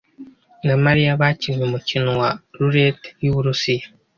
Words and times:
na 0.67 0.75
Mariya 0.83 1.19
bakinnye 1.21 1.63
umukino 1.65 2.09
wa 2.21 2.29
roulette 2.57 3.07
yu 3.23 3.33
Burusiya. 3.35 3.85